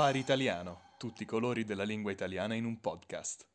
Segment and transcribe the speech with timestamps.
[0.00, 3.46] Safari Italiano, tutti i colori della lingua italiana in un podcast.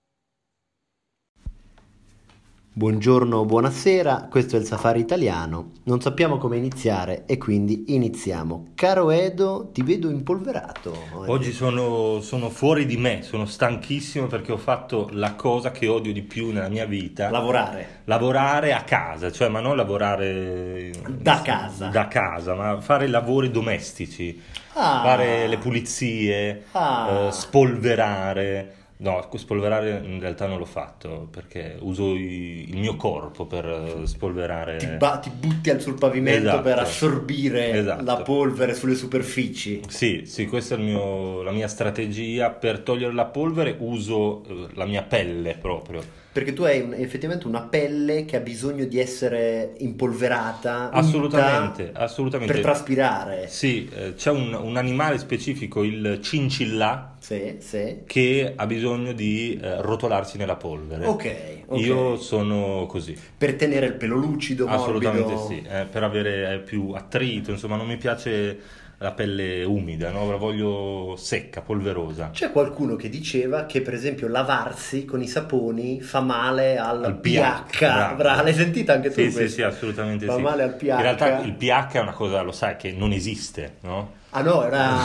[2.77, 5.71] Buongiorno, buonasera, questo è il Safari Italiano.
[5.83, 8.71] Non sappiamo come iniziare e quindi iniziamo.
[8.75, 10.93] Caro Edo, ti vedo impolverato.
[11.27, 16.11] Oggi sono, sono fuori di me, sono stanchissimo perché ho fatto la cosa che odio
[16.11, 17.29] di più nella mia vita.
[17.29, 18.01] Lavorare.
[18.03, 21.87] Lavorare a casa, cioè ma non lavorare Da casa.
[21.87, 24.37] da casa, ma fare lavori domestici,
[24.73, 24.99] Ah.
[25.01, 27.27] fare le pulizie, Ah.
[27.27, 28.73] eh, spolverare.
[28.97, 34.07] No, spolverare in realtà non l'ho fatto perché uso i- il mio corpo per eh,
[34.07, 34.77] spolverare.
[34.77, 36.61] Ti, ba- ti butti sul pavimento Esatto.
[36.61, 38.03] per assorbire Esatto.
[38.05, 39.81] la polvere sulle superfici.
[39.89, 42.51] Sì, sì, questa è il mio- la mia strategia.
[42.51, 46.23] Per togliere la polvere uso eh, la mia pelle proprio.
[46.35, 52.51] Perché tu hai effettivamente una pelle che ha bisogno di essere impolverata Assolutamente, assolutamente.
[52.53, 53.47] per traspirare.
[53.47, 58.01] Sì, eh, c'è un, un animale specifico, il cincillà, Sì, sì.
[58.05, 61.07] che ha bisogno di eh, rotolarsi nella polvere.
[61.07, 61.79] Ok, ok.
[61.79, 65.47] Io sono così, Per tenere il pelo lucido, assolutamente morbido.
[65.67, 70.29] sì, eh, per avere più attrito, insomma non mi piace la pelle umida, no?
[70.29, 72.29] la voglio secca, polverosa.
[72.31, 77.19] C'è qualcuno che diceva che per esempio lavarsi con i saponi fa male al, Al
[77.19, 77.63] pH.
[77.71, 78.15] pH, bravo.
[78.17, 79.15] Bra- l'hai sentita anche tu?
[79.15, 79.55] Sì, sì, questa?
[79.55, 80.41] sì, assolutamente Fa sì.
[80.41, 80.83] male al pH.
[80.83, 84.23] In realtà il pH è una cosa, lo sai, che non esiste, no?
[84.31, 84.97] Ah no, una,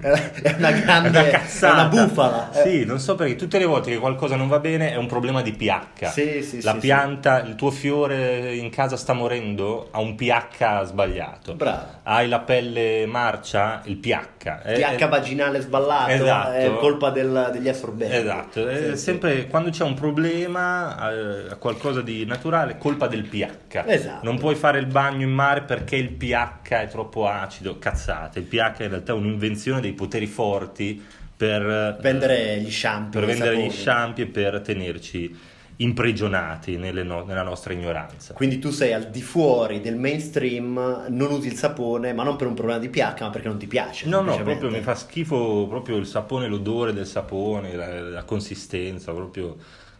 [0.00, 1.30] è una grande...
[1.32, 2.52] È una una bufala.
[2.52, 5.08] Eh, Sì, non so perché tutte le volte che qualcosa non va bene è un
[5.08, 6.04] problema di pH.
[6.08, 10.84] Sì, sì, La sì, pianta, il tuo fiore in casa sta morendo, ha un pH
[10.84, 11.54] sbagliato.
[11.56, 11.84] Bravo.
[12.04, 14.60] Hai la pelle marcia, il pH.
[14.62, 16.50] È- pH è- vaginale sballato Esatto.
[16.52, 18.14] è colpa del- degli assorbenti.
[18.14, 18.96] Esatto, è Sì, sì.
[18.98, 23.82] sempre quando c'è un problema, eh, qualcosa di naturale, colpa del pH.
[23.84, 24.20] Esatto.
[24.24, 28.38] Non puoi fare il bagno in mare perché il pH è troppo acido, cazzate.
[28.38, 31.02] Il pH in realtà è un'invenzione dei poteri forti
[31.36, 33.20] per eh, Vendere gli shampoo.
[33.20, 33.76] per vendere gli saponi.
[33.76, 35.36] shampoo e per tenerci
[35.78, 38.32] imprigionati no- nella nostra ignoranza.
[38.34, 42.46] Quindi tu sei al di fuori del mainstream, non usi il sapone, ma non per
[42.46, 44.08] un problema di pH, ma perché non ti piace.
[44.08, 49.12] No, no, proprio mi fa schifo proprio il sapone, l'odore del sapone, la, la consistenza,
[49.12, 49.56] proprio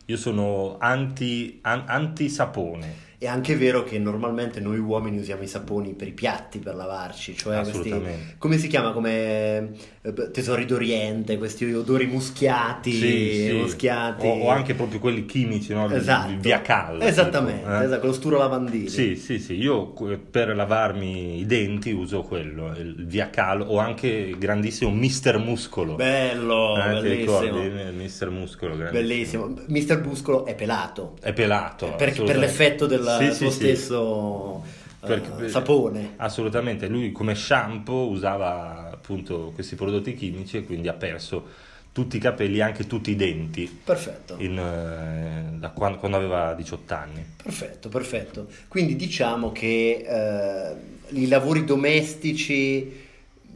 [0.07, 3.05] io sono anti, an- anti-sapone.
[3.27, 7.37] È anche vero che normalmente noi uomini usiamo i saponi per i piatti per lavarci,
[7.37, 7.93] cioè questi,
[8.39, 8.93] come si chiama?
[8.93, 9.71] Come
[10.01, 13.53] eh, tesori d'Oriente, questi odori muschiati, Sì, sì.
[13.53, 14.29] muschiati.
[14.29, 15.91] O, o anche proprio quelli chimici, no?
[15.91, 16.35] Esatto.
[16.39, 17.03] via caldo.
[17.05, 17.85] Esattamente, tipo, eh.
[17.85, 18.89] esatto, lo sturo lavandino.
[18.89, 23.79] Sì, sì, sì, io que- per lavarmi i denti uso quello, il via caldo o
[23.79, 25.97] anche il grandissimo Mister Muscolo.
[25.97, 27.41] Bello, Eh, bellissimo.
[27.41, 27.67] ricordi?
[27.67, 29.03] Il Mister Muscolo, grandissimo.
[29.47, 29.55] Bellissimo.
[29.67, 31.17] Mister Buscolo è pelato.
[31.21, 31.87] È pelato.
[31.87, 32.47] Per, per assolutamente.
[32.47, 33.57] l'effetto del Sì, sì, suo sì.
[33.57, 34.63] stesso
[35.03, 36.13] eh, Perché- sapone.
[36.17, 42.21] Assolutamente, lui come shampoo usava appunto questi prodotti chimici e quindi ha perso tutti i
[42.21, 44.35] capelli e anche tutti i denti Perfetto.
[44.39, 47.25] in, eh, da quando, quando aveva 18 anni.
[47.43, 48.47] Perfetto, perfetto.
[48.69, 50.75] Quindi diciamo che eh,
[51.19, 53.05] i lavori domestici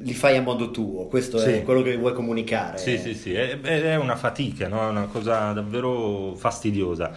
[0.02, 1.62] li fai a modo tuo, questo è Sì.
[1.62, 2.78] quello che vuoi comunicare.
[2.78, 4.86] Sì, sì, sì, è, è una fatica, no?
[4.86, 7.12] è una cosa davvero fastidiosa.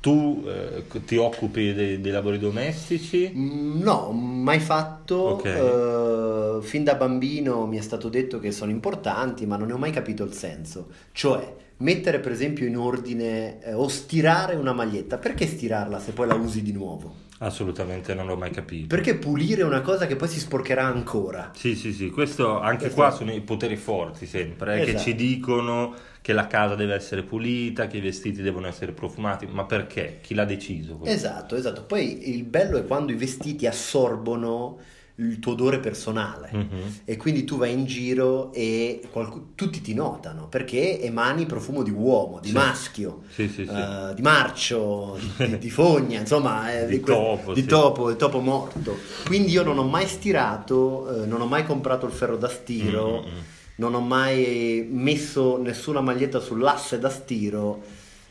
[0.00, 3.32] Tu eh, ti occupi dei, dei lavori domestici?
[3.34, 5.14] Mm, No, mai fatto.
[5.16, 5.44] Ok.
[5.44, 9.78] eh, fin da bambino mi è stato detto che sono importanti, ma non ne ho
[9.78, 10.90] mai capito il senso.
[11.12, 15.18] Cioè, mettere per esempio in ordine eh, o stirare una maglietta.
[15.18, 17.24] Perché stirarla se poi la usi di nuovo?
[17.38, 18.86] Assolutamente non l'ho mai capito.
[18.94, 21.50] Perché pulire una cosa che poi si sporcherà ancora?
[21.54, 25.02] Sì, sì, sì, questo anche Questo- qua sono i poteri forti sempre, eh, che Esatto.
[25.04, 29.64] ci dicono che la casa deve essere pulita, che i vestiti devono essere profumati, ma
[29.64, 30.18] perché?
[30.22, 30.96] Chi l'ha deciso?
[30.96, 31.14] questo?
[31.14, 31.82] Esatto, esatto.
[31.84, 34.78] Poi il bello è quando i vestiti assorbono
[35.18, 36.50] il tuo odore personale.
[36.52, 37.00] Mhm.
[37.04, 41.90] E quindi tu vai in giro e qualcu- tutti ti notano perché emani profumo di
[41.90, 42.54] uomo, di Sì.
[42.54, 47.64] maschio, Sì, sì, eh, di marcio, di, di- fogna, insomma, eh, Di que- topo, di
[47.64, 48.96] topo, il topo morto.
[49.24, 53.22] Quindi io non ho mai stirato, eh, non ho mai comprato il ferro da stiro,
[53.22, 53.40] Mm, mm, mm.
[53.76, 57.82] non ho mai messo nessuna maglietta sull'asse da stiro,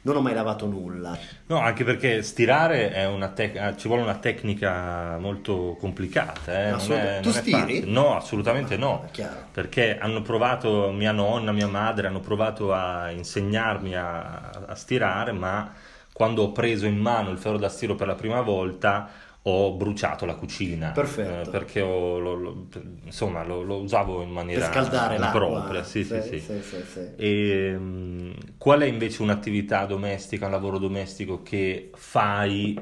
[0.06, 1.18] non ho mai lavato nulla.
[1.48, 6.54] No, anche perché stirare è una tec- eh, ci vuole una tecnica molto complicata.
[6.54, 7.18] eh, Assolutamente.
[7.18, 7.84] è- Tu stiri?
[7.92, 9.04] No, assolutamente no.
[9.07, 9.36] È chiaro.
[9.52, 15.72] Perché hanno provato, mia nonna, mia madre hanno provato a insegnarmi a, a stirare, ma
[16.13, 19.10] quando ho preso in mano il ferro da stiro per la prima volta
[19.47, 20.92] ho bruciato la cucina.
[20.92, 21.50] Perfetto.
[21.50, 22.68] eh, perché ho- lo, lo-
[23.03, 25.42] insomma, lo, lo usavo in Per maniera scaldare l'acqua.
[25.47, 25.83] impropria.
[25.83, 26.39] Sì, sì, sì.
[26.39, 26.53] sì.
[27.18, 32.77] E, mm, qual è invece un'attività domestica, un lavoro domestico che fai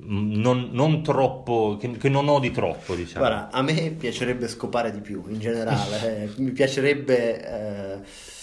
[0.00, 3.26] non, non troppo, che, che non odi troppo, diciamo.
[3.26, 7.44] Guarda, a me piacerebbe scopare di più in generale, mi piacerebbe...
[8.02, 8.36] eh,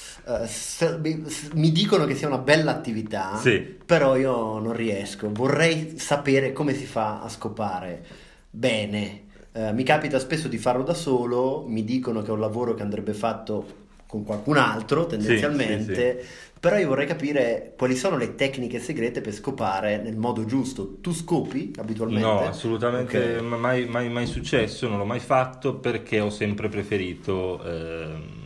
[1.01, 1.23] mi,
[1.53, 3.59] mi dicono che sia una bella attività, Sì.
[3.59, 5.29] però io non riesco.
[5.31, 8.03] Vorrei sapere come si fa a scopare
[8.49, 9.23] bene.
[9.51, 12.81] Eh, mi capita spesso di farlo da solo, mi dicono che è un lavoro che
[12.81, 16.23] andrebbe fatto con qualcun altro tendenzialmente,
[16.59, 20.97] però io vorrei capire quali sono le tecniche segrete per scopare nel modo giusto.
[21.01, 22.27] Tu scopi abitualmente?
[22.27, 23.41] No, assolutamente Ok.
[23.43, 28.43] ma- mai, mai, mai successo, non l'ho mai fatto perché ho sempre preferito ehm,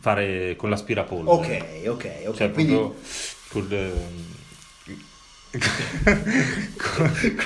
[0.00, 1.84] fare con l'aspirapolvere.
[1.84, 2.36] Ok, ok, ok.
[2.36, 2.74] Cioè, Quindi,
[3.48, 4.24] col, ehm,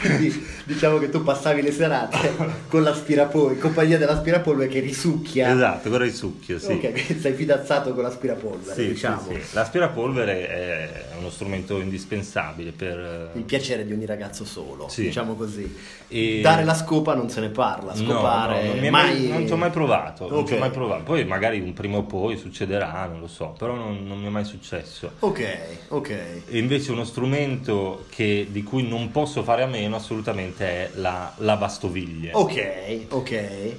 [0.00, 2.32] quindi diciamo che tu passavi le serate
[2.68, 5.52] con l'aspirapolvere, in compagnia dell'aspirapolvere che risucchia.
[5.52, 6.72] Esatto, quello il succhio, sì.
[6.72, 9.22] Ok, sei fidanzato con l'aspirapolvere, Sì, sì, diciamo.
[9.28, 9.38] sì.
[9.52, 13.30] L'aspirapolvere è uno strumento indispensabile per...
[13.34, 15.02] Il piacere di ogni ragazzo solo, Sì.
[15.02, 15.72] diciamo così.
[16.08, 19.28] E- Dare la scopa non se ne parla, No, scopare no, non, mi è mai...
[19.28, 21.02] non ci ho mai provato, non ci ho mai provato.
[21.04, 24.30] Poi magari un prima o poi succederà, non lo so, però non, non mi è
[24.30, 25.12] mai successo.
[25.20, 25.58] Ok,
[25.88, 26.10] ok.
[26.10, 31.32] E invece uno strumento che- di cui non posso fare a meno assolutamente è la
[31.38, 32.30] lavastoviglie.
[32.32, 33.30] Ok, ok.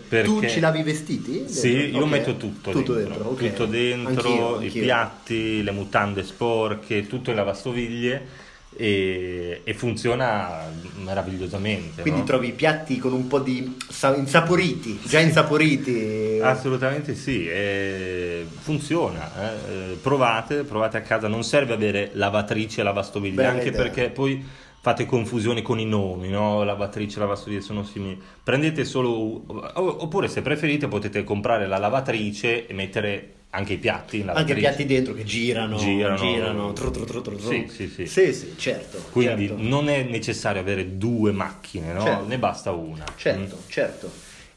[0.08, 1.48] Perché- Tu ci lavi i vestiti?
[1.48, 1.98] Sì, dentro?
[2.00, 2.10] io Ok.
[2.12, 3.48] metto tutto, Tutto dentro, dentro, ok.
[3.50, 4.82] tutto dentro, Anch'io, i anch'io.
[4.84, 10.70] piatti, le mutande sporche, tutto in lavastoviglie e, e funziona
[11.04, 12.02] meravigliosamente.
[12.02, 12.26] Quindi no?
[12.26, 16.40] trovi i piatti con un po' di sa- insaporiti, già insaporiti.
[16.42, 22.84] Assolutamente sì, eh, funziona, eh, eh, provate, provate a casa, non serve avere lavatrice e
[22.84, 23.82] lavastoviglie, anche idea.
[23.82, 24.44] perché poi
[24.80, 26.64] fate confusione con i nomi, no?
[26.64, 28.20] Lavatrice e lavastoviglie sono simili.
[28.44, 29.44] Prendete solo,
[29.76, 34.60] oppure se preferite potete comprare la lavatrice e mettere anche i piatti Anche lavatrice.
[34.60, 36.16] piatti dentro che girano, Girano.
[36.18, 37.38] girano, tru, tru, tru.
[37.40, 38.06] Sì, sì, sì.
[38.06, 38.98] Sì, sì, certo.
[39.12, 39.62] Quindi certo.
[39.64, 42.02] non è necessario avere due macchine, no?
[42.02, 42.26] Certo.
[42.28, 43.04] Ne basta una.
[43.16, 43.70] Certo, Mm.
[43.70, 44.12] certo.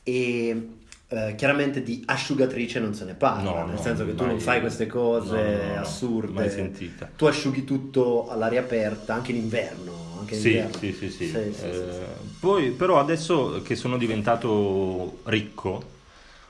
[0.04, 0.68] E
[1.08, 4.38] eh, chiaramente di asciugatrice non se ne parla, No, nel no, senso che tu non
[4.40, 6.32] fai queste cose no, assurde.
[6.32, 7.10] mai sentita.
[7.16, 10.16] Tu asciughi tutto all'aria aperta, anche in inverno.
[10.20, 10.78] Anche in Sì, inverno.
[10.78, 11.26] sì, sì, sì.
[11.26, 12.28] Sì, sì, sì, Eh, sì.
[12.38, 15.92] Poi, però, adesso che sono diventato ricco,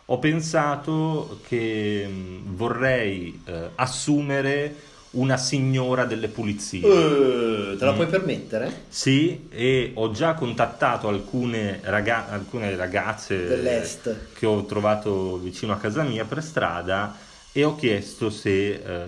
[0.06, 4.74] ho pensato che mh, vorrei eh, assumere
[5.12, 6.80] una signora delle pulizie.
[6.80, 7.94] Eh, te la Mm.
[7.94, 8.72] puoi permettere?
[8.88, 14.32] Sì, e ho già contattato alcune, raga- alcune ragazze Dell'est.
[14.34, 17.16] che ho trovato vicino a casa mia per strada
[17.52, 19.04] e ho chiesto se eh,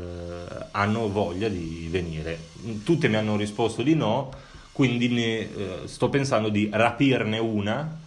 [0.70, 2.38] hanno voglia di venire.
[2.84, 4.30] Tutte mi hanno risposto di no,
[4.70, 5.48] quindi ne, eh,
[5.86, 7.98] sto pensando di rapirne una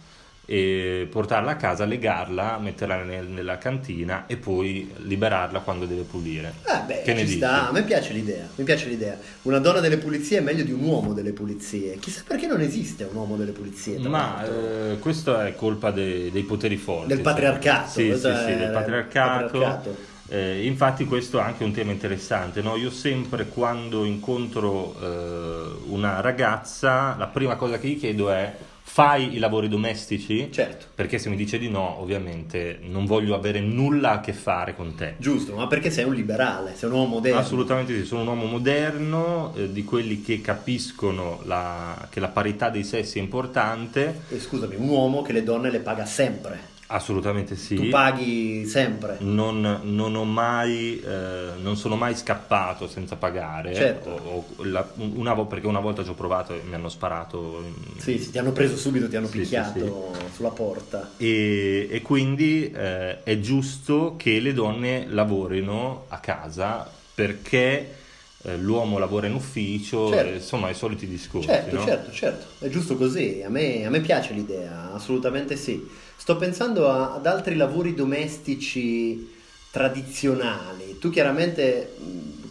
[0.50, 6.54] e portarla a casa, legarla, metterla nel- nella cantina e poi liberarla quando deve pulire.
[6.64, 7.36] Ah, beh, Che ne ci dici?
[7.36, 9.16] sta, a me piace l'idea, mi piace l'idea.
[9.42, 11.98] Una donna delle pulizie è meglio di un uomo delle pulizie.
[12.00, 13.96] Chissà perché non esiste un uomo delle pulizie.
[14.00, 17.06] Ma eh, questo è colpa de- dei poteri forti.
[17.06, 19.44] Del patriarcato, Sì, sì, cioè, sì, del il patriarcato.
[19.44, 20.09] patriarcato.
[20.32, 22.62] Eh, infatti questo è anche un tema interessante.
[22.62, 22.76] no?
[22.76, 29.34] Io sempre quando incontro eh, una ragazza, la prima cosa che gli chiedo è fai
[29.34, 30.48] i lavori domestici?
[30.52, 30.86] Certo.
[30.94, 34.94] Perché se mi dice di no, ovviamente non voglio avere nulla a che fare con
[34.94, 35.14] te.
[35.18, 37.38] Giusto, ma perché sei un liberale, sei un uomo moderno.
[37.40, 42.68] Assolutamente sì, sono un uomo moderno, eh, di quelli che capiscono la- che la parità
[42.68, 46.68] dei sessi è importante, E scusami, un uomo che le donne le paga sempre.
[46.90, 47.74] Assolutamente sì.
[47.76, 49.16] Tu paghi sempre.
[49.20, 53.74] Non, non ho mai, eh, non sono mai scappato senza pagare.
[53.74, 54.10] Certo.
[54.10, 57.62] O- o la- una perché una volta ci ho provato e mi hanno sparato.
[57.98, 61.10] Sì, sì, ti hanno preso subito, ti hanno Sì, sì, picchiato sulla porta.
[61.16, 67.94] E, e quindi eh, è giusto che le donne lavorino a casa perché
[68.42, 70.32] eh, l'uomo lavora in ufficio, Certo.
[70.34, 71.48] insomma i soliti discorsi.
[71.48, 71.84] Certo, no?
[71.84, 76.08] certo, certo, è giusto così, a me, a me piace l'idea, assolutamente sì.
[76.20, 79.26] Sto pensando a- ad altri lavori domestici
[79.70, 80.98] tradizionali.
[80.98, 81.94] Tu chiaramente,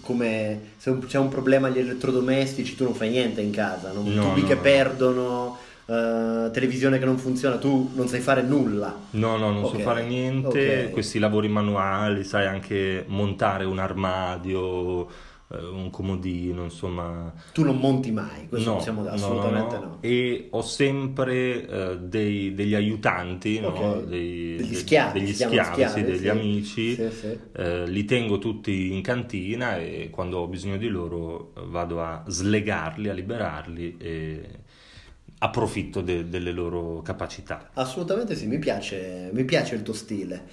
[0.02, 4.22] come se c'è un problema agli elettrodomestici, tu non fai niente in casa, non, No,
[4.24, 4.62] tubi no, che no.
[4.62, 8.96] perdono, eh, televisione che non funziona, tu non sai fare nulla.
[9.12, 10.48] No, no, non Ok, so fare niente,
[10.86, 10.90] ok.
[10.92, 15.08] questi lavori manuali, sai anche montare un armadio,
[15.50, 17.34] un comodino, insomma.
[17.54, 19.98] Tu non monti mai, questo No, possiamo no, assolutamente no, no.
[20.02, 23.70] E ho sempre eh, dei- degli aiutanti, no?
[23.70, 24.06] Ok.
[24.06, 26.28] Dei- Degli de- schiavi, degli si chiamano schiavi, sì, schiavi, degli sì.
[26.30, 26.96] amici.
[26.96, 27.38] Sì, sì.
[27.52, 32.24] Eh, li tengo tutti in cantina e quando ho bisogno di loro eh, vado a
[32.28, 34.50] slegarli, a liberarli e
[35.40, 37.70] approfitto de- delle loro capacità.
[37.74, 40.48] Assolutamente sì, mi piace, mi piace il tuo stile.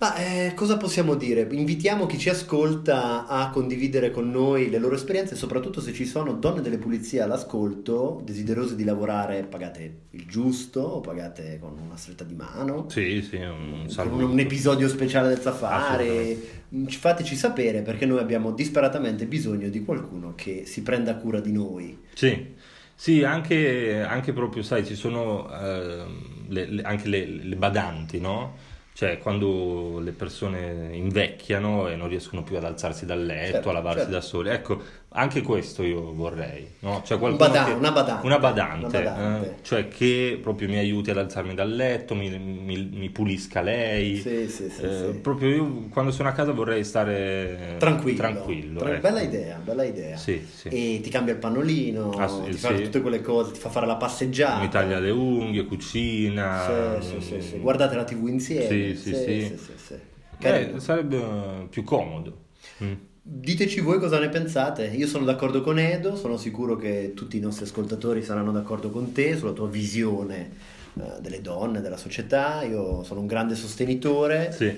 [0.00, 1.48] Ma eh, cosa possiamo dire?
[1.50, 6.34] Invitiamo chi ci ascolta a condividere con noi le loro esperienze, soprattutto se ci sono
[6.34, 12.22] donne delle pulizie all'ascolto, desiderose di lavorare, pagate il giusto, o pagate con una stretta
[12.22, 14.24] di mano, Sì, sì, un saluto.
[14.24, 16.04] un, un episodio speciale del safari.
[16.08, 16.62] Assolutamente.
[16.76, 21.40] Mm, ci- Fateci sapere perché noi abbiamo disperatamente bisogno di qualcuno che si prenda cura
[21.40, 21.98] di noi.
[22.14, 22.54] Sì,
[22.94, 28.76] sì, anche, anche proprio, sai, ci sono ehm, le- le- anche le, le badanti, no?
[28.98, 33.72] Cioè, quando le persone invecchiano e non riescono più ad alzarsi dal letto, Certo, a
[33.72, 34.12] lavarsi certo.
[34.12, 34.48] da soli.
[34.48, 37.00] Ecco, anche questo io vorrei, no?
[37.04, 38.26] Cioè, bada- che- una badante.
[38.26, 39.46] Una badante, Una badante.
[39.48, 44.16] eh, cioè che proprio mi aiuti ad alzarmi dal letto, mi, mi- mi pulisca lei.
[44.18, 45.18] Sì, sì, sì, Eh.
[45.22, 48.16] Proprio io quando sono a casa vorrei stare Tranquillo.
[48.18, 49.00] tranquillo, Tra- ecco.
[49.00, 50.18] Bella idea, bella idea.
[50.26, 53.86] E ti cambia il pannolino, Ah, sì, ti fa tutte quelle cose, ti fa fare
[53.86, 54.60] la passeggiata.
[54.60, 57.00] Mi taglia le unghie, cucina.
[57.00, 57.58] Sì, sì.
[57.58, 58.94] Guardate la TV insieme.
[58.94, 59.94] Sì, sì, sì.
[59.94, 60.00] Eh,
[60.38, 60.78] Carino.
[60.78, 62.44] sarebbe più comodo.
[62.84, 62.92] Mm.
[63.30, 64.86] Diteci voi cosa ne pensate.
[64.86, 69.12] Io sono d'accordo con Edo, sono sicuro che tutti i nostri ascoltatori saranno d'accordo con
[69.12, 70.50] te sulla tua visione
[70.98, 72.62] eh, delle donne, della società.
[72.62, 74.50] Io sono un grande sostenitore.
[74.52, 74.74] Sì,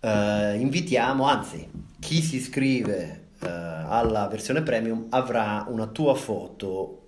[0.00, 1.66] Eh, invitiamo, anzi,
[1.98, 6.98] chi si iscrive eh, alla versione premium avrà una tua foto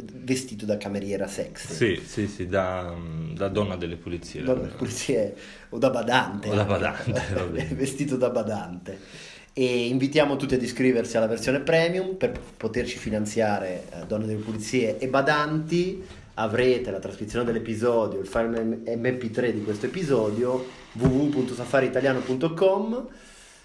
[0.00, 1.74] vestito da cameriera sexy.
[1.74, 2.94] sì, sì, sì, da,
[3.34, 4.42] da donna delle pulizie.
[4.42, 5.36] Da pulizie
[5.70, 6.48] o da badante.
[6.48, 7.64] O da badante.
[7.76, 8.98] Vestito da badante.
[9.58, 14.98] E invitiamo tutti ad iscriversi alla versione premium per poterci finanziare eh, Donne delle Pulizie
[14.98, 16.00] e Badanti.
[16.34, 23.08] Avrete la trascrizione dell'episodio, il file M- MP3 di questo episodio, www.safariitaliano.com.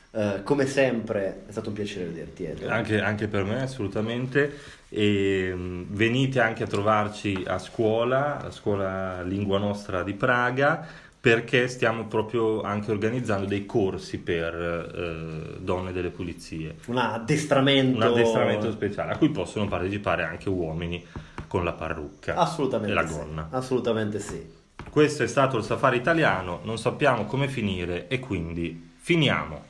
[0.10, 2.70] Eh, come sempre è stato un piacere vederti, Edo.
[2.70, 4.52] Anche, anche per me, assolutamente.
[4.90, 10.88] E mm, venite anche a trovarci a scuola, a scuola Lingua Nostra di Praga,
[11.24, 16.76] perché stiamo proprio anche organizzando dei corsi per eh, donne delle pulizie.
[16.88, 17.96] Un addestramento.
[17.96, 21.02] Un addestramento speciale a cui possono partecipare anche uomini
[21.48, 23.14] con la parrucca Assolutamente e la sì.
[23.14, 23.48] gonna.
[23.52, 24.46] Assolutamente sì.
[24.90, 29.64] Questo è stato il safari italiano, non sappiamo come finire e quindi finiamo.